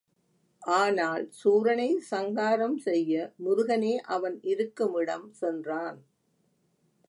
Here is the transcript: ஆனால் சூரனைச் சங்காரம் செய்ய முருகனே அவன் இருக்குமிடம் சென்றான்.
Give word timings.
ஆனால் 0.63 1.25
சூரனைச் 1.39 2.05
சங்காரம் 2.11 2.77
செய்ய 2.77 3.13
முருகனே 3.45 3.93
அவன் 4.07 4.39
இருக்குமிடம் 4.43 5.27
சென்றான். 5.33 5.99